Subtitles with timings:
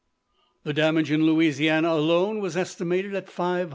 [0.63, 3.69] The damage in Louisiana alone was estimated at $500,000.